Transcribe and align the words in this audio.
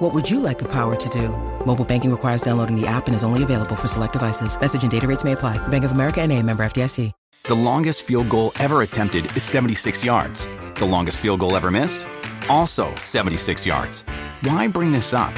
What 0.00 0.14
would 0.14 0.30
you 0.30 0.40
like 0.40 0.58
the 0.58 0.68
power 0.72 0.96
to 0.96 1.08
do? 1.10 1.28
Mobile 1.66 1.84
banking 1.84 2.10
requires 2.10 2.40
downloading 2.40 2.74
the 2.74 2.86
app 2.86 3.06
and 3.06 3.14
is 3.14 3.22
only 3.22 3.42
available 3.42 3.76
for 3.76 3.86
select 3.86 4.14
devices. 4.14 4.58
Message 4.58 4.80
and 4.80 4.90
data 4.90 5.06
rates 5.06 5.24
may 5.24 5.32
apply. 5.32 5.58
Bank 5.68 5.84
of 5.84 5.92
America 5.92 6.22
and 6.22 6.32
a 6.32 6.42
member 6.42 6.62
FDIC. 6.62 7.12
The 7.44 7.54
longest 7.54 8.02
field 8.02 8.30
goal 8.30 8.52
ever 8.58 8.80
attempted 8.80 9.26
is 9.36 9.42
76 9.42 10.02
yards. 10.02 10.48
The 10.76 10.86
longest 10.86 11.18
field 11.18 11.40
goal 11.40 11.54
ever 11.54 11.70
missed? 11.70 12.06
Also 12.48 12.94
76 12.94 13.66
yards. 13.66 14.02
Why 14.40 14.68
bring 14.68 14.90
this 14.90 15.12
up? 15.12 15.34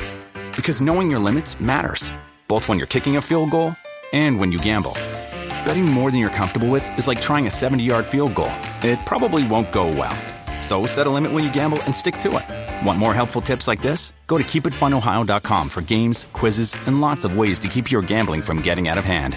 Because 0.55 0.81
knowing 0.81 1.11
your 1.11 1.19
limits 1.19 1.61
matters, 1.61 2.13
both 2.47 2.69
when 2.69 2.79
you're 2.79 2.87
kicking 2.87 3.17
a 3.17 3.21
field 3.21 3.51
goal 3.51 3.75
and 4.13 4.39
when 4.39 4.53
you 4.53 4.61
gamble. 4.61 4.95
Betting 5.67 5.87
more 5.87 6.13
than 6.13 6.21
you're 6.21 6.31
comfortable 6.31 6.69
with 6.69 6.89
is 6.97 7.09
like 7.09 7.21
trying 7.21 7.49
a 7.49 7.51
70 7.51 7.83
yard 7.83 8.07
field 8.07 8.37
goal. 8.37 8.53
It 8.83 9.01
probably 9.07 9.45
won't 9.45 9.73
go 9.73 9.89
well. 9.89 10.17
So 10.61 10.87
set 10.87 11.09
a 11.09 11.11
limit 11.11 11.33
when 11.33 11.43
you 11.43 11.51
gamble 11.51 11.83
and 11.83 11.93
stick 11.93 12.17
to 12.19 12.37
it. 12.37 12.62
Want 12.85 12.99
more 12.99 13.15
helpful 13.15 13.41
tips 13.41 13.69
like 13.69 13.81
this? 13.83 14.13
Go 14.27 14.39
to 14.39 14.45
keepitfunohio.com 14.45 15.69
for 15.69 15.83
games, 15.83 16.27
quizzes, 16.33 16.75
and 16.87 17.01
lots 17.01 17.25
of 17.25 17.37
ways 17.37 17.59
to 17.61 17.69
keep 17.69 17.91
your 17.91 18.03
gambling 18.03 18.43
from 18.43 18.61
getting 18.63 18.89
out 18.89 18.99
of 18.99 19.05
hand. 19.05 19.37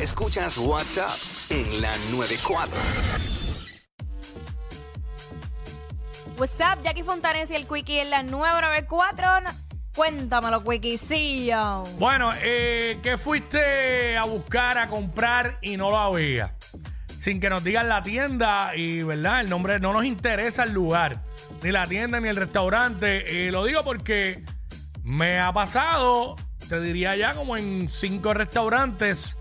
Escuchas 0.00 0.56
WhatsApp 0.56 1.16
en 1.50 1.80
la 1.82 1.90
94. 2.10 2.66
What's 6.38 6.58
up, 6.60 6.82
Jackie 6.82 7.02
Fontanes 7.02 7.50
y 7.50 7.54
el 7.56 7.66
Quickie 7.66 8.00
en 8.00 8.08
la 8.10 8.22
994. 8.22 9.40
No- 9.42 9.50
Cuéntamelo, 9.94 10.62
Quickiecillo. 10.64 11.82
Bueno, 11.98 12.30
eh, 12.40 12.98
¿qué 13.02 13.18
fuiste 13.18 14.16
a 14.16 14.24
buscar, 14.24 14.78
a 14.78 14.88
comprar 14.88 15.58
y 15.60 15.76
no 15.76 15.90
lo 15.90 15.98
había? 15.98 16.54
Sin 17.20 17.38
que 17.38 17.50
nos 17.50 17.62
digan 17.62 17.86
la 17.86 18.00
tienda 18.00 18.74
y, 18.74 19.02
¿verdad? 19.02 19.40
El 19.42 19.50
nombre 19.50 19.78
no 19.78 19.92
nos 19.92 20.06
interesa 20.06 20.62
el 20.62 20.72
lugar, 20.72 21.20
ni 21.62 21.70
la 21.70 21.86
tienda 21.86 22.18
ni 22.18 22.30
el 22.30 22.36
restaurante. 22.36 23.46
Eh, 23.46 23.52
lo 23.52 23.62
digo 23.64 23.84
porque 23.84 24.42
me 25.02 25.38
ha 25.38 25.52
pasado, 25.52 26.36
te 26.70 26.80
diría 26.80 27.16
ya 27.16 27.34
como 27.34 27.58
en 27.58 27.90
cinco 27.90 28.32
restaurantes 28.32 29.36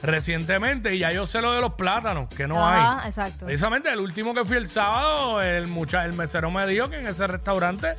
recientemente 0.00 0.94
y 0.94 1.00
ya 1.00 1.10
yo 1.10 1.26
sé 1.26 1.42
lo 1.42 1.52
de 1.54 1.60
los 1.60 1.74
plátanos, 1.74 2.32
que 2.32 2.46
no 2.46 2.64
Ajá, 2.64 3.00
hay. 3.00 3.08
exacto. 3.08 3.46
Precisamente 3.46 3.90
el 3.90 3.98
último 3.98 4.32
que 4.32 4.44
fui 4.44 4.56
el 4.56 4.68
sábado, 4.68 5.42
el, 5.42 5.66
mucha, 5.66 6.04
el 6.04 6.14
mesero 6.14 6.52
me 6.52 6.64
dijo 6.68 6.88
que 6.88 6.98
en 6.98 7.08
ese 7.08 7.26
restaurante 7.26 7.96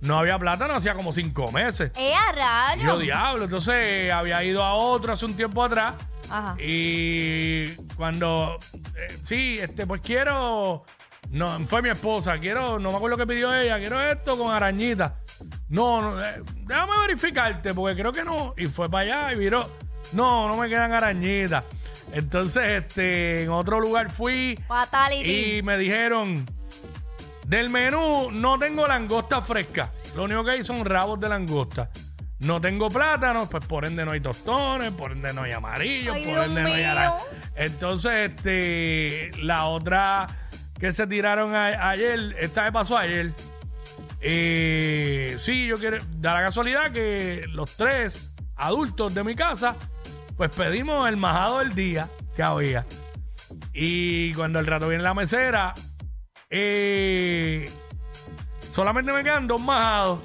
no 0.00 0.18
había 0.18 0.38
plátano 0.38 0.74
hacía 0.74 0.94
como 0.94 1.12
cinco 1.12 1.52
meses. 1.52 1.92
¡Eh, 1.96 2.14
a 2.14 2.74
Y 2.74 2.84
Yo 2.84 2.98
diablo, 2.98 3.44
entonces 3.44 4.10
había 4.10 4.42
ido 4.42 4.64
a 4.64 4.72
otro 4.72 5.12
hace 5.12 5.26
un 5.26 5.36
tiempo 5.36 5.62
atrás 5.62 5.92
Ajá. 6.30 6.56
y 6.58 7.74
cuando 7.96 8.58
eh, 8.96 9.18
sí, 9.24 9.56
este 9.60 9.86
pues 9.86 10.00
quiero 10.00 10.84
no 11.30 11.66
fue 11.66 11.82
mi 11.82 11.90
esposa, 11.90 12.38
quiero 12.38 12.78
no 12.78 12.90
me 12.90 12.96
acuerdo 12.96 13.16
qué 13.16 13.26
pidió 13.26 13.54
ella, 13.54 13.78
quiero 13.78 14.00
esto 14.02 14.36
con 14.36 14.52
arañita. 14.52 15.16
No, 15.68 16.00
no 16.02 16.22
eh, 16.22 16.42
déjame 16.66 16.92
verificarte 17.00 17.74
porque 17.74 17.96
creo 17.96 18.12
que 18.12 18.24
no 18.24 18.54
y 18.56 18.66
fue 18.66 18.90
para 18.90 19.28
allá 19.28 19.32
y 19.32 19.36
miró, 19.36 19.68
no, 20.12 20.48
no 20.48 20.56
me 20.56 20.68
quedan 20.68 20.92
arañitas. 20.92 21.64
Entonces, 22.12 22.82
este 22.82 23.44
en 23.44 23.50
otro 23.50 23.80
lugar 23.80 24.10
fui 24.10 24.58
Fatality. 24.68 25.56
y 25.56 25.62
me 25.62 25.78
dijeron, 25.78 26.44
del 27.46 27.70
menú 27.70 28.30
no 28.30 28.58
tengo 28.58 28.86
langosta 28.86 29.40
fresca. 29.40 29.90
Lo 30.14 30.24
único 30.24 30.44
que 30.44 30.50
hay 30.52 30.64
son 30.64 30.84
rabos 30.84 31.18
de 31.20 31.28
langosta. 31.28 31.90
No 32.44 32.60
tengo 32.60 32.88
plátanos, 32.88 33.48
pues 33.48 33.64
por 33.66 33.84
ende 33.84 34.04
no 34.04 34.12
hay 34.12 34.20
tostones, 34.20 34.90
por 34.92 35.12
ende 35.12 35.32
no 35.32 35.42
hay 35.42 35.52
amarillos, 35.52 36.16
Ay, 36.16 36.22
por 36.24 36.32
Dios 36.32 36.46
ende 36.48 36.62
no 36.62 36.68
hay 36.68 36.74
mío. 36.82 36.90
ara- 36.90 37.16
Entonces, 37.54 38.16
este, 38.16 39.30
la 39.38 39.66
otra 39.66 40.26
que 40.78 40.90
se 40.92 41.06
tiraron 41.06 41.54
a- 41.54 41.90
ayer, 41.90 42.34
esta 42.40 42.64
me 42.64 42.72
pasó 42.72 42.98
ayer. 42.98 43.32
Eh, 44.20 45.36
sí, 45.40 45.66
yo 45.66 45.76
quiero, 45.76 45.98
da 46.16 46.34
la 46.34 46.42
casualidad 46.42 46.90
que 46.92 47.44
los 47.48 47.76
tres 47.76 48.34
adultos 48.56 49.14
de 49.14 49.24
mi 49.24 49.34
casa, 49.34 49.76
pues 50.36 50.54
pedimos 50.54 51.08
el 51.08 51.16
majado 51.16 51.60
del 51.60 51.74
día 51.74 52.08
que 52.36 52.42
había. 52.42 52.86
Y 53.72 54.32
cuando 54.34 54.58
el 54.58 54.66
rato 54.66 54.88
viene 54.88 55.02
la 55.04 55.14
mesera, 55.14 55.74
eh, 56.50 57.68
solamente 58.72 59.12
me 59.12 59.22
quedan 59.22 59.46
dos 59.46 59.60
majados. 59.60 60.18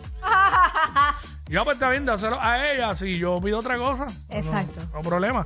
Yo 1.50 1.63
pues 1.63 1.75
está 1.75 1.90
bien, 1.90 2.06
dáselo 2.06 2.38
a 2.41 2.69
ella 2.72 2.94
si 2.96 3.18
yo 3.18 3.40
pido 3.41 3.59
otra 3.59 3.78
cosa. 3.78 4.06
No- 4.06 4.35
Exacto. 4.35 4.81
No, 4.94 5.02
problema. 5.02 5.46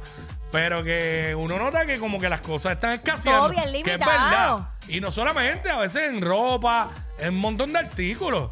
Pero 0.52 0.84
que 0.84 1.34
uno 1.38 1.58
nota 1.58 1.86
que 1.86 1.98
como 1.98 2.20
que 2.20 2.28
las 2.28 2.42
cosas 2.42 2.74
están 2.74 2.92
escaseando. 2.92 3.42
Todo 3.44 3.50
bien 3.52 3.64
que 3.64 3.80
es 3.80 4.00
limitado. 4.00 4.12
verdad. 4.12 4.68
Y 4.88 5.00
no 5.00 5.10
solamente, 5.12 5.70
a 5.70 5.78
veces 5.78 6.10
en 6.10 6.22
ropa, 6.22 6.90
en 7.20 7.30
un 7.36 7.40
montón 7.40 7.72
de 7.72 7.80
artículos. 7.80 8.52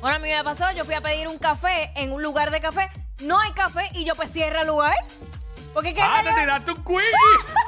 Bueno, 0.00 0.16
a 0.16 0.18
mí 0.20 0.28
me 0.28 0.44
pasó, 0.44 0.70
yo 0.72 0.84
fui 0.84 0.94
a 0.94 1.00
pedir 1.00 1.26
un 1.26 1.38
café 1.38 1.90
en 1.96 2.12
un 2.12 2.22
lugar 2.22 2.50
de 2.50 2.60
café, 2.60 2.88
no 3.22 3.40
hay 3.40 3.50
café 3.52 3.88
y 3.94 4.04
yo 4.04 4.14
pues 4.14 4.30
cierra 4.30 4.60
el 4.60 4.68
lugar. 4.68 4.94
Porque 5.74 5.92
qué 5.94 6.00
Ah, 6.02 6.20
te 6.22 6.32
tiraste 6.32 6.70
un 6.70 6.84
quickie. 6.84 7.00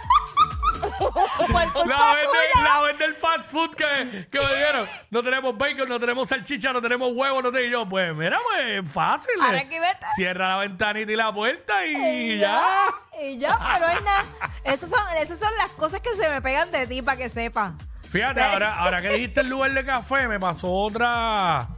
La 1.39 2.15
vez, 2.15 2.23
de- 2.23 2.53
tuya. 2.55 2.65
la 2.65 2.81
vez 2.83 2.99
del 2.99 3.15
fast 3.15 3.51
food 3.51 3.71
que, 3.75 4.27
que 4.31 4.39
me 4.39 4.55
dieron. 4.57 4.87
No 5.11 5.23
tenemos 5.23 5.57
bacon, 5.57 5.89
no 5.89 6.01
tenemos 6.01 6.29
salchicha, 6.29 6.73
no 6.73 6.83
tenemos 6.83 7.13
huevo, 7.15 7.41
no 7.43 7.53
tengo 7.53 7.69
yo. 7.69 7.89
Pues 7.89 8.15
mira, 8.15 8.39
pues 8.49 8.91
fácil. 8.93 9.35
Ahora 9.41 9.69
que 9.69 9.79
vete. 9.81 10.07
Cierra 10.17 10.49
la 10.49 10.57
ventanita 10.59 11.13
y 11.13 11.17
la 11.17 11.33
puerta 11.33 11.87
y 11.87 12.39
ya. 12.39 12.87
Y 13.23 13.39
ya, 13.39 13.59
pero 13.75 13.89
es 13.89 14.03
nada. 14.03 14.25
Esas 14.65 14.91
son, 14.91 15.01
esas 15.21 15.39
son 15.39 15.51
las 15.59 15.71
cosas 15.71 16.01
que 16.01 16.15
se 16.15 16.29
me 16.29 16.41
pegan 16.43 16.71
de 16.71 16.87
ti 16.87 17.03
para 17.03 17.17
que 17.17 17.29
sepan. 17.29 17.79
Fíjate, 18.11 18.43
ahora, 18.43 18.75
ahora 18.77 19.03
que 19.03 19.09
dijiste 19.11 19.41
el 19.41 19.49
lugar 19.51 19.73
de 19.73 19.85
café, 19.85 20.27
me 20.29 20.39
pasó 20.41 20.71
otra. 20.73 21.69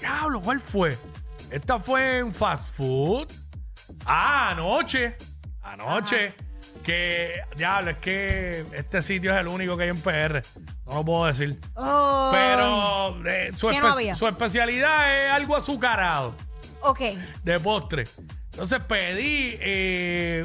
Diablo, 0.00 0.40
¿cuál 0.40 0.60
fue? 0.60 0.96
Esta 1.50 1.78
fue 1.78 2.18
en 2.18 2.32
fast 2.34 2.74
food. 2.76 3.30
Ah, 4.04 4.50
anoche. 4.50 5.16
Anoche. 5.62 6.34
Que, 6.84 7.40
diablo, 7.56 7.90
es 7.92 7.98
que 7.98 8.64
este 8.72 9.02
sitio 9.02 9.32
es 9.32 9.38
el 9.38 9.48
único 9.48 9.76
que 9.76 9.84
hay 9.84 9.88
en 9.90 10.00
PR. 10.00 10.42
No 10.86 10.94
lo 10.94 11.04
puedo 11.04 11.26
decir. 11.26 11.58
Oh, 11.74 12.30
Pero 12.32 13.24
eh, 13.30 13.52
su, 13.56 13.68
¿Qué 13.68 13.76
espe- 13.76 13.80
no 13.82 13.92
había? 13.92 14.14
su 14.16 14.26
especialidad 14.26 15.16
es 15.18 15.30
algo 15.30 15.56
azucarado 15.56 16.34
Ok. 16.80 17.00
de 17.44 17.60
postre. 17.60 18.04
Entonces 18.50 18.80
pedí, 18.88 19.56
eh, 19.60 20.42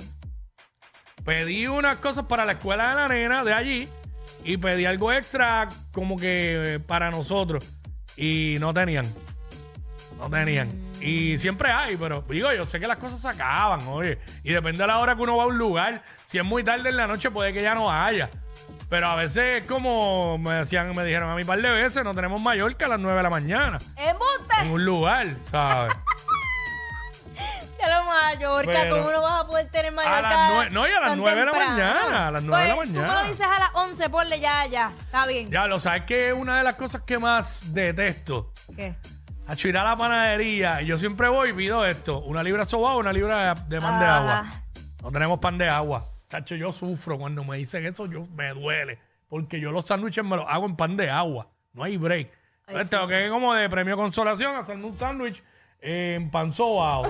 pedí 1.25 1.67
unas 1.67 1.97
cosas 1.97 2.25
para 2.25 2.45
la 2.45 2.53
escuela 2.53 2.89
de 2.89 2.95
la 2.95 3.07
nena 3.07 3.43
de 3.43 3.53
allí 3.53 3.89
y 4.43 4.57
pedí 4.57 4.85
algo 4.85 5.11
extra 5.11 5.67
como 5.91 6.15
que 6.17 6.75
eh, 6.75 6.79
para 6.79 7.09
nosotros 7.09 7.65
y 8.15 8.57
no 8.59 8.73
tenían. 8.73 9.05
No 10.17 10.29
tenían. 10.29 10.71
Y 10.99 11.37
siempre 11.37 11.71
hay, 11.71 11.95
pero 11.95 12.23
digo, 12.27 12.51
yo 12.53 12.65
sé 12.65 12.79
que 12.79 12.87
las 12.87 12.97
cosas 12.97 13.21
se 13.21 13.29
acaban, 13.29 13.81
oye. 13.87 14.17
Y 14.43 14.51
depende 14.51 14.79
de 14.79 14.87
la 14.87 14.97
hora 14.99 15.15
que 15.15 15.21
uno 15.21 15.37
va 15.37 15.43
a 15.43 15.47
un 15.47 15.57
lugar. 15.57 16.01
Si 16.25 16.37
es 16.39 16.43
muy 16.43 16.63
tarde 16.63 16.89
en 16.89 16.97
la 16.97 17.05
noche, 17.07 17.29
puede 17.29 17.53
que 17.53 17.61
ya 17.61 17.75
no 17.75 17.91
haya. 17.91 18.29
Pero 18.89 19.07
a 19.07 19.15
veces 19.15 19.55
es 19.55 19.63
como 19.65 20.37
me 20.37 20.53
decían, 20.53 20.89
me 20.95 21.03
dijeron 21.03 21.29
a 21.29 21.35
mí 21.35 21.41
un 21.41 21.47
par 21.47 21.61
de 21.61 21.69
veces, 21.69 22.03
no 22.03 22.15
tenemos 22.15 22.41
Mallorca 22.41 22.85
a 22.85 22.89
las 22.89 22.99
9 22.99 23.17
de 23.17 23.23
la 23.23 23.29
mañana. 23.29 23.77
En 23.95 24.09
¡Embuste! 24.09 24.55
un 24.71 24.83
lugar, 24.85 25.25
¿sabes? 25.51 25.93
Ya 27.79 27.95
lo 27.99 28.05
Mallorca, 28.05 28.71
Pero- 28.71 28.97
¿cómo 28.97 29.11
no 29.11 29.21
vas 29.21 29.41
a 29.41 29.47
poder 29.47 29.67
tener 29.69 29.91
Mallorca? 29.91 30.21
las 30.63 30.71
no, 30.71 30.87
y 30.87 30.91
a 30.91 30.99
las 30.99 31.09
tan 31.09 31.19
nueve 31.19 31.39
de 31.39 31.45
la 31.45 31.51
mañana, 31.53 32.27
a 32.27 32.31
las 32.31 32.41
nueve 32.41 32.63
de 32.63 32.69
la 32.69 32.75
Pues, 32.75 32.87
Tú 32.89 32.95
me 32.95 33.01
mañana. 33.01 33.21
lo 33.21 33.27
dices 33.27 33.45
a 33.45 33.59
las 33.59 33.69
11, 33.75 34.09
ponle 34.09 34.39
ya, 34.39 34.65
ya. 34.65 34.91
Está 34.99 35.27
bien. 35.27 35.51
Ya 35.51 35.67
lo 35.67 35.79
sabes 35.79 36.03
que 36.05 36.33
una 36.33 36.57
de 36.57 36.63
las 36.63 36.73
cosas 36.73 37.01
que 37.03 37.19
más 37.19 37.71
detesto. 37.75 38.51
¿Qué? 38.75 38.95
A 39.47 39.67
ir 39.67 39.77
a 39.77 39.83
la 39.83 39.95
panadería, 39.95 40.81
y 40.81 40.87
yo 40.87 40.97
siempre 40.97 41.29
voy 41.29 41.49
y 41.49 41.53
pido 41.53 41.85
esto: 41.85 42.19
una 42.19 42.43
libra 42.43 42.65
sobao, 42.65 42.97
una 42.97 43.13
libra 43.13 43.53
de, 43.55 43.61
de 43.75 43.81
pan 43.81 43.99
de 43.99 44.05
Ah. 44.05 44.17
agua. 44.17 44.45
No 45.01 45.11
tenemos 45.11 45.39
pan 45.39 45.57
de 45.57 45.69
agua. 45.69 46.05
Tacho, 46.27 46.55
yo 46.55 46.71
sufro 46.73 47.17
cuando 47.17 47.43
me 47.45 47.57
dicen 47.57 47.85
eso, 47.85 48.05
yo 48.07 48.27
me 48.35 48.49
duele. 48.49 48.99
Porque 49.29 49.59
yo 49.59 49.71
los 49.71 49.85
sándwiches 49.85 50.23
me 50.25 50.35
los 50.35 50.45
hago 50.49 50.65
en 50.65 50.75
pan 50.75 50.97
de 50.97 51.09
agua. 51.09 51.47
No 51.73 51.83
hay 51.83 51.95
break. 51.97 52.29
Entonces 52.67 52.89
tengo 52.89 53.07
que, 53.07 53.29
como 53.29 53.53
de 53.53 53.69
premio 53.69 53.95
consolación, 53.95 54.55
hacerme 54.57 54.85
un 54.85 54.97
sándwich 54.97 55.41
en 55.79 56.29
pan 56.29 56.51
sobao. 56.51 57.03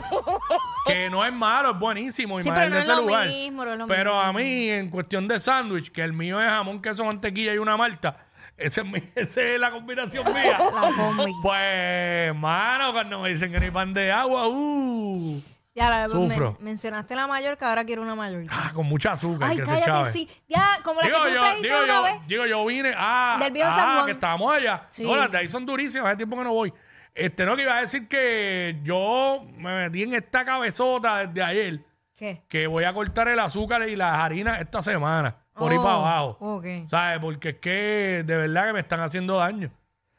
que 0.86 1.10
no 1.10 1.26
es 1.26 1.34
malo, 1.34 1.72
es 1.72 1.80
buenísimo. 1.80 2.40
Y 2.40 2.44
Sí, 2.44 2.50
más 2.50 2.58
pero 2.60 2.70
no 2.70 2.76
de 2.76 2.82
es 2.82 2.88
lo 2.88 3.02
lugar. 3.02 3.28
mismo, 3.28 3.66
no 3.66 3.72
es 3.74 3.78
lo 3.80 3.88
pero 3.88 4.14
mismo. 4.16 4.30
a 4.30 4.34
mí, 4.34 4.70
en 4.70 4.90
cuestión 4.92 5.28
de 5.28 5.40
sándwich, 5.40 5.92
que 5.92 6.04
el 6.04 6.14
mío 6.14 6.40
es 6.40 6.46
jamón, 6.46 6.82
queso, 6.82 7.04
mantequilla 7.06 7.54
y 7.56 7.58
una 7.58 7.76
malta. 7.78 8.18
Esa 8.56 8.82
es, 8.82 8.88
mi- 8.88 9.04
esa 9.16 9.42
es 9.42 9.60
la 9.60 9.72
combinación 9.72 10.24
mía. 10.34 10.58
La 10.60 10.92
combi. 10.96 11.32
Pues, 11.42 12.36
mano, 12.36 12.94
cuando 12.94 13.20
me 13.22 13.30
dicen 13.30 13.52
que 13.52 13.58
no 13.60 13.66
hay 13.66 13.72
pan 13.72 13.94
de 13.94 14.12
agua, 14.12 14.48
uh. 14.48 15.42
Ya, 15.76 15.92
la, 15.92 16.10
Sufro. 16.10 16.58
me- 16.60 16.66
mencionaste 16.72 17.16
la 17.16 17.28
mayor, 17.28 17.56
que 17.56 17.66
ahora 17.66 17.86
quiero 17.86 18.02
una 18.02 18.16
mayor. 18.16 18.46
Ah, 18.50 18.72
con 18.74 18.88
mucha 18.88 19.12
azúcar. 19.12 19.52
Ay, 19.52 19.58
que 19.58 19.66
se 19.66 19.80
cállate, 19.80 20.12
sí. 20.12 20.28
Ya, 20.48 20.80
como 20.84 21.02
la 21.02 21.06
Digo 21.08 21.20
que 21.24 21.30
tú 21.30 21.36
yo, 21.36 21.42
trajiste 21.42 21.68
digo 21.68 21.84
una 21.84 21.94
yo, 21.94 22.04
vez. 22.04 22.14
digo 22.28 22.46
yo 22.48 22.66
vine, 22.66 22.94
ah, 22.98 23.38
Del 23.40 23.54
viejo 23.54 23.70
ah, 23.72 23.76
San 23.76 23.94
Juan. 23.94 24.06
que 24.08 24.12
estábamos 24.14 24.56
allá. 24.56 24.88
Sí. 24.90 25.04
No, 25.04 25.16
las 25.16 25.32
de 25.32 25.38
ahí 25.38 25.48
son 25.48 25.66
durísimas, 25.68 26.08
hace 26.08 26.18
tiempo 26.18 26.36
que 26.36 26.44
no 26.46 26.54
voy. 26.54 26.74
Este, 27.14 27.46
no, 27.46 27.56
que 27.56 27.62
iba 27.62 27.78
a 27.78 27.82
decir 27.82 28.08
que 28.08 28.80
yo 28.84 29.46
me 29.56 29.76
metí 29.84 30.02
en 30.02 30.16
esta 30.16 30.44
cabezota 30.46 31.28
desde 31.28 31.44
ayer, 31.44 31.80
¿Qué? 32.16 32.42
que 32.50 32.66
voy 32.66 32.84
a 32.84 32.94
cortar 32.94 33.28
el 33.28 33.38
azúcar 33.40 33.88
y 33.88 33.96
las 33.96 34.18
harinas 34.18 34.60
esta 34.60 34.82
semana, 34.82 35.36
por 35.58 35.72
ahí 35.72 35.78
Oh, 35.78 35.84
para 35.84 35.96
abajo. 35.96 36.38
ok. 36.40 36.66
¿Sabes? 36.88 37.20
Porque 37.20 37.50
es 37.50 37.56
que 37.60 38.24
de 38.26 38.38
verdad 38.38 38.68
que 38.68 38.74
me 38.74 38.80
están 38.82 39.00
haciendo 39.02 39.38
daño. 39.38 39.70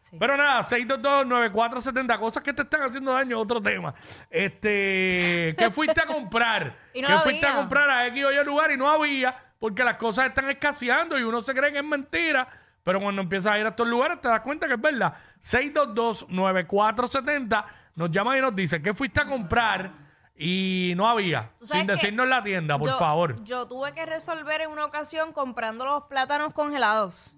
Sí. 0.00 0.16
Pero 0.18 0.36
nada, 0.36 0.64
622-9470, 0.64 2.18
cosas 2.18 2.42
que 2.42 2.52
te 2.52 2.62
están 2.62 2.82
haciendo 2.82 3.12
daño, 3.12 3.38
otro 3.38 3.60
tema. 3.60 3.94
Este, 4.30 5.54
¿qué 5.58 5.70
fuiste 5.70 6.00
a 6.00 6.06
comprar? 6.06 6.74
Y 6.94 7.02
no 7.02 7.08
¿Qué 7.08 7.16
fuiste 7.18 7.46
a 7.46 7.56
comprar 7.56 7.88
a 7.90 8.06
X 8.08 8.24
o 8.24 8.32
Y 8.32 8.44
lugar 8.44 8.70
y 8.70 8.76
no 8.76 8.88
había? 8.90 9.36
Porque 9.58 9.82
las 9.84 9.96
cosas 9.96 10.26
están 10.26 10.48
escaseando 10.48 11.18
y 11.18 11.22
uno 11.24 11.40
se 11.40 11.52
cree 11.54 11.72
que 11.72 11.78
es 11.78 11.84
mentira, 11.84 12.48
pero 12.84 13.00
cuando 13.00 13.20
empiezas 13.22 13.52
a 13.52 13.58
ir 13.58 13.66
a 13.66 13.70
estos 13.70 13.86
lugares 13.88 14.20
te 14.20 14.28
das 14.28 14.40
cuenta 14.40 14.66
que 14.66 14.74
es 14.74 14.80
verdad. 14.80 15.14
622-9470 15.42 17.64
nos 17.96 18.10
llama 18.10 18.38
y 18.38 18.40
nos 18.40 18.54
dice, 18.54 18.80
¿qué 18.80 18.92
fuiste 18.92 19.20
a 19.20 19.26
comprar? 19.26 19.90
Y 20.40 20.92
no 20.96 21.08
había, 21.08 21.50
sin 21.60 21.86
decirnos 21.86 22.28
la 22.28 22.42
tienda, 22.44 22.78
por 22.78 22.90
Yo- 22.90 22.98
favor. 22.98 23.42
Yo 23.42 23.66
tuve 23.66 23.92
que 23.92 24.06
resolver 24.06 24.60
en 24.60 24.70
una 24.70 24.84
ocasión 24.84 25.32
comprando 25.32 25.84
los 25.84 26.04
plátanos 26.04 26.54
congelados. 26.54 27.34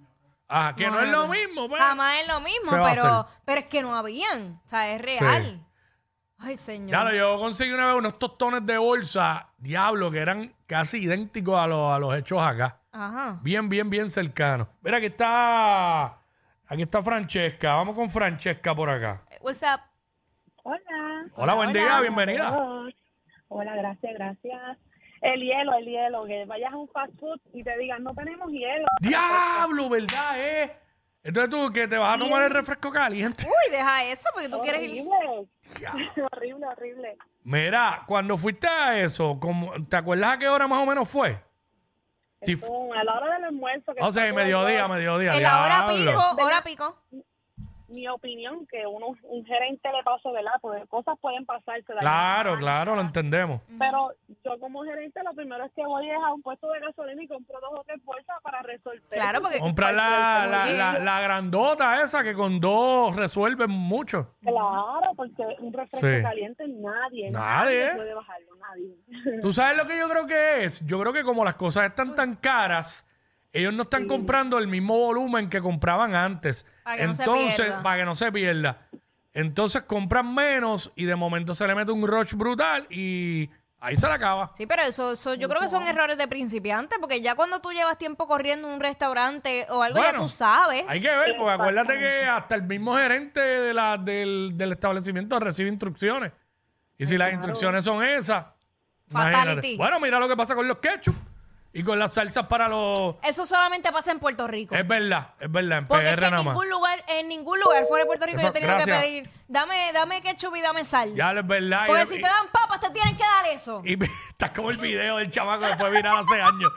Ah, 0.49 0.75
que 0.77 0.87
no, 0.91 1.01
es 1.01 1.09
lo 1.11 1.27
mismo, 1.29 1.69
pues. 1.69 1.81
Jamás 1.81 2.19
es 2.21 2.29
lo 2.29 2.41
mismo, 2.41 2.73
pero, 2.73 3.27
pero 3.45 3.61
es 3.61 3.67
que 3.67 3.83
no 3.83 3.97
habían. 3.97 4.61
O 4.67 4.69
sea, 4.69 4.91
es 4.93 5.01
real. 5.01 5.65
Ay, 6.39 6.57
señor. 6.57 6.89
Claro, 6.91 7.15
yo 7.15 7.39
conseguí 7.39 7.73
una 7.73 7.87
vez 7.87 7.97
unos 7.97 8.19
tostones 8.19 8.67
de 8.67 8.77
bolsa, 8.77 9.49
diablo, 9.59 10.11
que 10.11 10.19
eran 10.19 10.55
casi 10.67 10.99
idénticos 10.99 11.59
a 11.59 11.67
los, 11.67 11.93
a 11.95 11.99
los 11.99 12.15
hechos 12.17 12.41
acá. 12.43 12.81
Ajá. 12.93 13.39
Bien, 13.43 13.69
bien, 13.69 13.89
bien 13.89 14.11
cercanos. 14.11 14.67
Mira, 14.83 14.97
aquí 14.99 15.07
está. 15.07 16.19
Aquí 16.67 16.83
está 16.83 17.01
Francesca. 17.03 17.75
Vamos 17.75 17.95
con 17.95 18.11
Francesca 18.11 18.75
por 18.75 18.91
acá. 18.91 19.23
What's 19.41 19.63
up? 19.63 19.81
Hola. 20.63 21.27
Hola, 21.37 21.55
buen 21.55 21.71
hola. 21.71 21.81
día, 21.81 22.01
bienvenida. 22.01 22.57
Hola. 22.57 22.93
Hola, 23.49 23.77
gracias, 23.77 24.15
gracias. 24.15 24.79
El 25.21 25.41
hielo, 25.43 25.75
el 25.75 25.85
hielo, 25.85 26.25
que 26.25 26.45
vayas 26.47 26.73
a 26.73 26.77
un 26.77 26.89
fast 26.89 27.13
food 27.19 27.41
y 27.53 27.63
te 27.63 27.77
digan, 27.79 28.03
no 28.03 28.15
tenemos 28.15 28.51
hielo. 28.51 28.87
Diablo, 29.01 29.89
¿verdad, 29.89 30.39
eh? 30.39 30.73
Entonces 31.23 31.51
tú 31.51 31.71
que 31.73 31.87
te 31.87 31.99
vas 31.99 32.15
a 32.15 32.19
tomar 32.19 32.43
el 32.43 32.51
refresco 32.51 32.91
caliente. 32.91 33.45
Uy, 33.45 33.73
deja 33.73 34.05
eso 34.05 34.29
porque 34.33 34.49
tú 34.49 34.61
quieres 34.63 34.83
ir. 34.83 35.07
Horrible. 35.07 35.49
Diablo. 35.79 36.27
horrible, 36.33 36.67
horrible. 36.67 37.19
Mira, 37.43 38.05
cuando 38.07 38.37
fuiste 38.37 38.67
a 38.67 38.99
eso, 39.01 39.39
como, 39.39 39.73
¿te 39.87 39.97
acuerdas 39.97 40.35
a 40.35 40.39
qué 40.39 40.49
hora 40.49 40.67
más 40.67 40.83
o 40.83 40.87
menos 40.87 41.09
fue? 41.09 41.39
Como 42.67 42.95
a 42.95 43.05
la 43.05 43.15
hora 43.15 43.35
del 43.35 43.45
almuerzo. 43.45 43.95
Que 43.95 44.03
o 44.03 44.11
sea, 44.11 44.33
mediodía, 44.33 44.89
mediodía. 44.89 45.35
En 45.35 45.43
la 45.43 45.63
hora 45.63 45.93
diablo. 45.93 46.13
pico, 46.13 46.45
hora 46.45 46.63
pico. 46.63 46.97
Mi 47.91 48.07
opinión, 48.09 48.67
que 48.67 48.87
uno, 48.87 49.09
un 49.25 49.45
gerente 49.45 49.89
le 49.93 50.03
pase, 50.05 50.31
¿verdad? 50.31 50.53
Porque 50.63 50.87
cosas 50.87 51.19
pueden 51.21 51.45
pasarse. 51.45 51.93
de 51.93 51.99
Claro, 51.99 52.57
claro, 52.57 52.95
lo 52.95 53.01
entendemos. 53.03 53.61
Pero 53.79 54.13
yo 54.45 54.59
como 54.61 54.85
gerente 54.85 55.21
lo 55.25 55.35
primero 55.35 55.65
es 55.65 55.73
que 55.73 55.85
voy 55.85 56.09
es 56.09 56.17
a 56.17 56.33
un 56.33 56.41
puesto 56.43 56.71
de 56.71 56.81
gasolina 56.81 57.23
y 57.23 57.27
compro 57.29 57.59
dos 57.61 57.81
o 57.81 57.85
tres 57.85 58.03
bolsas 58.05 58.37
para 58.43 58.63
resolver. 58.63 59.01
Claro, 59.11 59.41
porque- 59.41 59.59
Comprar 59.59 59.95
la, 59.95 60.47
la, 60.49 60.67
la, 60.67 60.99
la 61.01 61.21
grandota 61.21 62.01
esa 62.03 62.23
que 62.23 62.33
con 62.35 62.61
dos 62.61 63.17
resuelven 63.17 63.71
mucho. 63.71 64.35
Claro, 64.41 65.11
porque 65.17 65.43
un 65.59 65.73
refresco 65.73 66.07
Sí. 66.07 66.23
caliente 66.23 66.65
nadie, 66.69 67.31
Nadie. 67.31 67.95
puede 67.97 68.15
bajarlo, 68.15 68.55
nadie. 68.57 69.41
¿Tú 69.43 69.53
sabes 69.53 69.77
lo 69.77 69.87
que 69.87 69.99
yo 69.99 70.09
creo 70.09 70.27
que 70.27 70.65
es? 70.65 70.87
Yo 70.87 71.01
creo 71.01 71.13
que 71.13 71.25
como 71.25 71.45
las 71.45 71.57
cosas 71.57 71.87
están 71.87 72.15
tan 72.15 72.37
caras, 72.37 73.05
ellos 73.53 73.75
no 73.75 73.83
están 73.83 74.07
comprando 74.07 74.59
el 74.59 74.69
mismo 74.69 74.97
volumen 74.99 75.49
que 75.49 75.61
compraban 75.61 76.15
antes. 76.15 76.67
Para 76.85 76.97
que 76.99 77.07
no 77.07 77.15
se 77.15 77.23
Entonces, 77.23 77.57
pierda. 77.57 77.83
para 77.83 77.97
que 77.99 78.05
no 78.05 78.15
se 78.15 78.33
pierda. 78.33 78.79
Entonces 79.33 79.83
compran 79.83 80.35
menos 80.35 80.93
y 80.97 81.05
de 81.05 81.17
momento 81.17 81.55
se 81.55 81.67
le 81.67 81.75
mete 81.75 81.93
un 81.93 82.07
rush 82.07 82.35
brutal 82.35 82.87
y 82.91 83.49
ahí 83.79 83.97
se 83.97 84.07
le 84.07 84.13
acaba. 84.13 84.51
Sí, 84.55 84.67
pero 84.67 84.83
eso, 84.83 85.13
eso 85.13 85.35
yo 85.35 85.49
creo 85.49 85.61
que 85.61 85.69
son 85.69 85.87
errores 85.87 86.19
de 86.19 86.27
principiante, 86.29 86.97
porque 86.99 87.21
ya 87.21 87.35
cuando 87.37 87.61
tú 87.61 87.71
llevas 87.71 87.97
tiempo 87.97 88.27
corriendo 88.27 88.69
en 88.69 88.75
un 88.75 88.81
restaurante 88.81 89.67
o 89.71 89.83
algo, 89.83 89.99
ya 89.99 90.05
Bueno, 90.11 90.23
tú 90.25 90.29
sabes. 90.29 90.85
Hay 90.89 91.01
que 91.01 91.09
ver, 91.09 91.37
porque 91.37 91.53
acuérdate 91.53 91.99
que 91.99 92.25
hasta 92.25 92.55
el 92.57 92.63
mismo 92.65 92.97
gerente 92.97 93.41
de 93.41 93.73
la, 93.75 93.97
del, 93.97 94.53
del 94.55 94.73
establecimiento 94.73 95.39
recibe 95.39 95.69
instrucciones. 95.69 96.33
Y 96.99 97.07
si 97.07 97.17
las 97.17 97.33
instrucciones 97.33 97.85
son 97.85 98.05
esas, 98.05 98.47
imagínate. 99.11 99.39
Fatality. 99.39 99.77
Bueno, 99.77 100.01
mira 100.01 100.19
lo 100.19 100.29
que 100.29 100.37
pasa 100.37 100.55
con 100.55 100.69
los 100.69 100.79
ketchup 100.79 101.15
y 101.73 101.83
con 101.85 101.99
las 102.01 102.15
salsas 102.15 102.47
para 102.47 102.67
los... 102.67 103.15
Eso 103.23 103.47
solamente 103.47 103.93
pasa 103.93 104.11
en 104.11 104.19
Puerto 104.19 104.49
Rico. 104.49 104.75
Es 104.75 104.87
verdad, 104.87 105.35
es 105.39 105.51
verdad, 105.53 105.79
en 105.79 105.87
Porque 105.87 106.09
es 106.09 106.15
PR 106.15 106.19
que 106.21 106.25
en 106.27 106.31
nada 106.33 106.43
más. 106.43 106.55
ningún 106.55 106.69
lugar, 106.71 107.05
en 107.07 107.29
ningún 107.29 107.61
lugar 107.61 107.85
fuera 107.87 108.03
de 108.05 108.07
Puerto 108.07 108.27
Rico 108.27 108.39
Eso, 108.39 108.47
yo 108.47 108.51
he 108.51 108.53
tenido 108.53 108.77
que 108.77 108.85
gracias. 108.85 109.05
pedir, 109.05 109.31
dame, 109.47 109.93
dame 109.93 110.21
ketchup 110.21 110.57
y 110.57 110.61
dame 110.63 110.85
sal. 110.85 111.15
Ya 111.15 111.31
es 111.33 111.47
verdad. 111.47 111.87
Porque 111.87 112.03
y- 112.03 112.07
si 112.07 112.15
te 112.17 112.23
dan 112.23 112.49
papas, 112.53 112.81
te 112.81 112.91
tienen 112.91 113.17
que 113.17 113.23
dar 113.23 113.47
eso. 113.55 113.83
Y 113.85 113.97
está 114.31 114.53
como 114.53 114.71
el 114.71 114.79
video 114.79 115.19
del 115.19 115.31
chamaco 115.31 115.65
que 115.67 115.77
fue 115.77 115.91
viral 115.91 116.19
hace 116.27 116.43
años. 116.43 116.73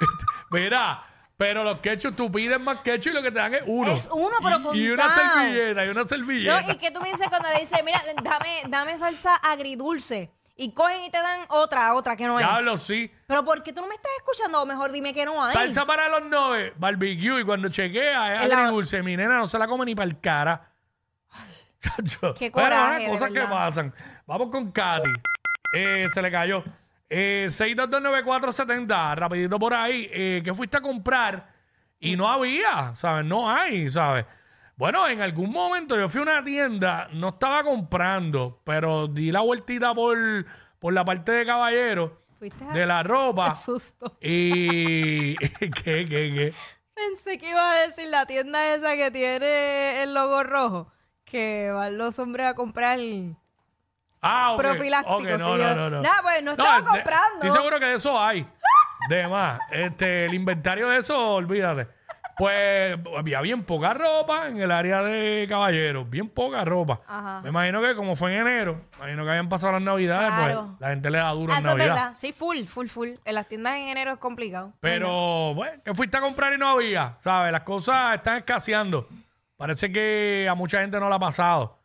Mira, 0.50 1.04
pero 1.36 1.62
los 1.62 1.78
ketchup, 1.80 2.16
tú 2.16 2.32
pides 2.32 2.58
más 2.58 2.78
ketchup 2.80 3.10
y 3.12 3.14
lo 3.14 3.22
que 3.22 3.30
te 3.30 3.38
dan 3.38 3.54
es 3.54 3.62
uno. 3.66 3.90
Es 3.92 4.08
uno, 4.10 4.36
pero 4.42 4.74
Y- 4.74 4.80
Y 4.86 4.88
una 4.90 5.14
servilleta, 5.14 5.84
y 5.84 5.88
una 5.90 6.08
servilleta. 6.08 6.60
No, 6.62 6.72
y 6.72 6.76
que 6.76 6.90
tú 6.90 7.00
me 7.00 7.10
dices 7.10 7.28
cuando 7.28 7.48
le 7.50 7.60
dices, 7.60 7.78
mira, 7.84 8.00
dame, 8.22 8.62
dame 8.68 8.98
salsa 8.98 9.36
agridulce. 9.36 10.30
Y 10.60 10.72
cogen 10.74 11.04
y 11.04 11.10
te 11.10 11.18
dan 11.22 11.42
otra, 11.50 11.94
otra 11.94 12.16
que 12.16 12.26
no 12.26 12.36
Diablo, 12.36 12.74
es. 12.74 12.82
sí. 12.82 13.08
Pero 13.28 13.44
¿por 13.44 13.62
qué 13.62 13.72
tú 13.72 13.80
no 13.80 13.86
me 13.86 13.94
estás 13.94 14.10
escuchando? 14.18 14.60
O 14.60 14.66
mejor 14.66 14.90
dime 14.90 15.14
que 15.14 15.24
no 15.24 15.42
hay. 15.42 15.52
Salsa 15.54 15.86
para 15.86 16.08
los 16.08 16.24
nove, 16.24 16.72
barbecue. 16.76 17.40
Y 17.40 17.44
cuando 17.44 17.68
chequea 17.68 18.34
es 18.36 18.42
En 18.42 18.48
la- 18.48 18.58
agridulce. 18.58 19.00
Mi 19.04 19.16
nena 19.16 19.38
no 19.38 19.46
se 19.46 19.56
la 19.56 19.68
come 19.68 19.84
ni 19.84 19.94
para 19.94 20.08
el 20.08 20.18
cara. 20.20 20.72
Chacho. 21.80 22.34
Qué 22.34 22.50
Pero, 22.50 22.64
coraje, 22.66 23.04
de 23.04 23.08
cosas 23.08 23.28
que 23.32 23.38
verdad. 23.38 23.50
pasan. 23.50 23.94
Vamos 24.26 24.48
con 24.50 24.72
Katy. 24.72 25.10
Eh, 25.72 26.08
se 26.12 26.20
le 26.20 26.30
cayó. 26.30 26.64
Eh, 27.08 27.46
6229470, 27.50 29.14
rapidito 29.14 29.58
por 29.60 29.74
ahí. 29.74 30.08
Eh, 30.12 30.42
¿Qué 30.44 30.52
fuiste 30.54 30.76
a 30.76 30.80
comprar? 30.80 31.52
Y 32.00 32.16
no 32.16 32.28
había, 32.30 32.94
¿sabes? 32.96 33.24
No 33.24 33.50
hay, 33.50 33.88
¿sabes? 33.90 34.24
Bueno, 34.78 35.08
en 35.08 35.20
algún 35.20 35.50
momento 35.50 35.96
yo 35.98 36.08
fui 36.08 36.20
a 36.20 36.22
una 36.22 36.44
tienda, 36.44 37.08
no 37.12 37.30
estaba 37.30 37.64
comprando, 37.64 38.60
pero 38.64 39.08
di 39.08 39.32
la 39.32 39.40
vueltita 39.40 39.92
por, 39.92 40.16
por 40.78 40.92
la 40.92 41.04
parte 41.04 41.32
de 41.32 41.44
caballero 41.44 42.22
Fuiste 42.38 42.64
a- 42.64 42.68
de 42.72 42.86
la 42.86 43.02
ropa. 43.02 43.48
Qué 43.50 43.54
susto. 43.56 44.16
Y. 44.20 45.34
¿Qué, 45.58 45.70
qué, 45.72 46.06
qué? 46.08 46.54
Pensé 46.94 47.38
que 47.38 47.50
iba 47.50 47.72
a 47.72 47.74
decir 47.86 48.06
la 48.08 48.24
tienda 48.26 48.72
esa 48.74 48.94
que 48.96 49.10
tiene 49.10 50.02
el 50.04 50.14
logo 50.14 50.44
rojo. 50.44 50.92
Que 51.24 51.70
van 51.72 51.98
los 51.98 52.16
hombres 52.20 52.46
a 52.46 52.54
comprar. 52.54 52.98
Ah, 54.22 54.52
ok. 54.52 54.58
Profiláctico, 54.60 55.16
ok, 55.18 55.24
no, 55.24 55.38
sí, 55.38 55.38
no, 55.44 55.56
yo- 55.56 55.74
no, 55.74 55.90
no. 55.90 56.02
Pues, 56.22 56.42
no 56.44 56.50
estaba 56.52 56.78
este, 56.78 56.88
comprando. 56.90 57.34
Estoy 57.34 57.50
seguro 57.50 57.78
que 57.80 57.84
de 57.84 57.94
eso 57.96 58.20
hay. 58.20 58.48
De 59.08 59.26
más. 59.28 59.60
Este, 59.72 60.24
el 60.26 60.34
inventario 60.34 60.88
de 60.88 60.98
eso, 60.98 61.18
olvídate. 61.34 61.88
Pues 62.38 62.96
había 63.16 63.40
bien 63.40 63.64
poca 63.64 63.92
ropa 63.94 64.46
en 64.46 64.60
el 64.60 64.70
área 64.70 65.02
de 65.02 65.44
caballeros. 65.48 66.08
Bien 66.08 66.28
poca 66.28 66.64
ropa. 66.64 67.00
Ajá. 67.06 67.40
Me 67.42 67.48
imagino 67.48 67.82
que 67.82 67.94
como 67.96 68.14
fue 68.14 68.32
en 68.34 68.42
enero, 68.46 68.74
me 68.92 68.96
imagino 68.98 69.24
que 69.24 69.30
habían 69.30 69.48
pasado 69.48 69.72
las 69.72 69.82
navidades, 69.82 70.28
Claro. 70.32 70.66
pues 70.68 70.80
la 70.80 70.88
gente 70.90 71.10
le 71.10 71.18
da 71.18 71.30
duro 71.32 71.52
Ah, 71.52 71.56
en 71.56 71.58
eso 71.60 71.68
es 71.70 71.76
Navidad. 71.76 71.94
verdad. 71.96 72.12
Sí, 72.12 72.32
full, 72.32 72.64
full, 72.66 72.86
full. 72.86 73.08
En 73.24 73.34
las 73.34 73.48
tiendas 73.48 73.74
en 73.74 73.88
enero 73.88 74.12
es 74.12 74.18
complicado. 74.18 74.72
Pero, 74.80 75.52
bueno, 75.54 75.82
que 75.84 75.92
fuiste 75.94 76.16
a 76.16 76.20
comprar 76.20 76.52
y 76.52 76.58
no 76.58 76.68
había, 76.68 77.16
¿sabes? 77.20 77.50
Las 77.50 77.62
cosas 77.62 78.14
están 78.14 78.36
escaseando. 78.38 79.08
Parece 79.56 79.90
que 79.90 80.46
a 80.48 80.54
mucha 80.54 80.80
gente 80.80 81.00
no 81.00 81.08
le 81.08 81.16
ha 81.16 81.18
pasado. 81.18 81.76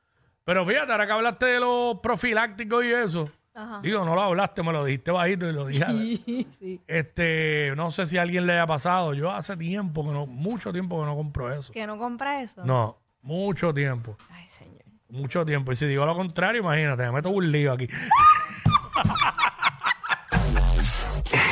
Pero 0.45 0.65
fíjate, 0.65 0.91
ahora 0.91 1.07
que 1.07 1.13
hablaste 1.13 1.45
de 1.47 1.59
los 1.59 1.99
profilácticos 1.99 2.85
y 2.85 2.91
eso. 2.91 3.27
Ajá. 3.55 3.81
Digo, 3.81 4.03
no 4.03 4.15
lo 4.15 4.21
hablaste, 4.21 4.63
me 4.63 4.71
lo 4.71 4.83
dijiste 4.83 5.11
bajito 5.11 5.47
y 5.47 5.53
lo 5.53 5.67
dije. 5.67 5.85
sí. 6.59 6.81
Este, 6.87 7.73
no 7.75 7.91
sé 7.91 8.05
si 8.05 8.17
a 8.17 8.23
alguien 8.23 8.47
le 8.47 8.53
haya 8.53 8.65
pasado. 8.65 9.13
Yo 9.13 9.31
hace 9.31 9.55
tiempo 9.55 10.03
que 10.03 10.11
no, 10.11 10.25
mucho 10.25 10.71
tiempo 10.71 10.99
que 10.99 11.05
no 11.05 11.15
compro 11.15 11.53
eso. 11.53 11.71
Que 11.71 11.85
no 11.85 11.97
compra 11.97 12.41
eso. 12.41 12.65
No, 12.65 12.97
mucho 13.21 13.73
tiempo. 13.73 14.17
Ay, 14.31 14.47
señor. 14.47 14.83
Mucho 15.09 15.45
tiempo. 15.45 15.71
Y 15.71 15.75
si 15.75 15.85
digo 15.85 16.05
lo 16.05 16.15
contrario, 16.15 16.61
imagínate, 16.61 17.03
me 17.03 17.11
meto 17.11 17.29
un 17.29 17.51
lío 17.51 17.73
aquí. 17.73 17.87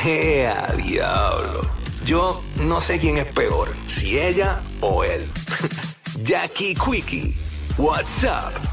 ¡Ea, 0.04 0.66
diablo! 0.76 1.70
Yo 2.04 2.42
no 2.56 2.80
sé 2.80 2.98
quién 2.98 3.18
es 3.18 3.26
peor, 3.26 3.68
si 3.86 4.18
ella 4.18 4.60
o 4.80 5.04
él. 5.04 5.30
Jackie 6.22 6.74
Quickie, 6.74 7.36
what's 7.78 8.24
up? 8.24 8.71